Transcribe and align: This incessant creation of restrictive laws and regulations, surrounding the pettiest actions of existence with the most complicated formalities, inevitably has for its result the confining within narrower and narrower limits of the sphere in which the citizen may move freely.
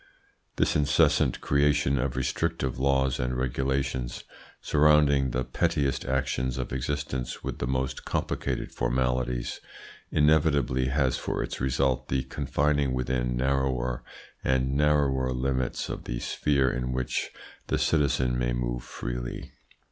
This 0.55 0.75
incessant 0.75 1.41
creation 1.41 1.99
of 1.99 2.15
restrictive 2.15 2.79
laws 2.79 3.19
and 3.19 3.37
regulations, 3.37 4.23
surrounding 4.59 5.29
the 5.29 5.43
pettiest 5.43 6.05
actions 6.05 6.57
of 6.57 6.73
existence 6.73 7.43
with 7.43 7.59
the 7.59 7.67
most 7.67 8.03
complicated 8.03 8.71
formalities, 8.71 9.61
inevitably 10.09 10.87
has 10.87 11.17
for 11.19 11.43
its 11.43 11.61
result 11.61 12.07
the 12.07 12.23
confining 12.23 12.93
within 12.95 13.37
narrower 13.37 14.01
and 14.43 14.73
narrower 14.75 15.31
limits 15.31 15.87
of 15.87 16.05
the 16.05 16.19
sphere 16.19 16.71
in 16.73 16.93
which 16.93 17.29
the 17.67 17.77
citizen 17.77 18.39
may 18.39 18.53
move 18.53 18.81
freely. 18.81 19.51